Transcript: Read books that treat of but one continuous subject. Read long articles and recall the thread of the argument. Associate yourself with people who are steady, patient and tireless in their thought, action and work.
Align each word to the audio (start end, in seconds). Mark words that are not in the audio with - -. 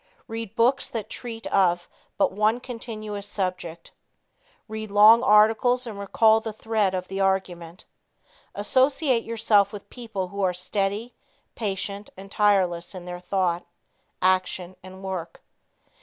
Read 0.27 0.55
books 0.55 0.87
that 0.87 1.11
treat 1.11 1.45
of 1.53 1.87
but 2.17 2.31
one 2.31 2.59
continuous 2.59 3.27
subject. 3.27 3.91
Read 4.67 4.89
long 4.89 5.21
articles 5.21 5.85
and 5.85 5.99
recall 5.99 6.39
the 6.39 6.51
thread 6.51 6.95
of 6.95 7.07
the 7.07 7.19
argument. 7.21 7.85
Associate 8.55 9.23
yourself 9.23 9.71
with 9.71 9.87
people 9.91 10.29
who 10.29 10.41
are 10.41 10.55
steady, 10.55 11.13
patient 11.53 12.09
and 12.17 12.31
tireless 12.31 12.95
in 12.95 13.05
their 13.05 13.19
thought, 13.19 13.63
action 14.23 14.75
and 14.81 15.03
work. 15.03 15.39